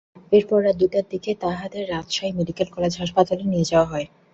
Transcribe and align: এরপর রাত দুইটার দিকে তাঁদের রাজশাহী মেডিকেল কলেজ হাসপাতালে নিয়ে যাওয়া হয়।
এরপর 0.31 0.59
রাত 0.61 0.75
দুইটার 0.81 1.05
দিকে 1.11 1.31
তাঁদের 1.43 1.83
রাজশাহী 1.89 2.31
মেডিকেল 2.39 2.67
কলেজ 2.75 2.93
হাসপাতালে 3.01 3.43
নিয়ে 3.51 3.69
যাওয়া 3.71 3.89
হয়। 3.91 4.07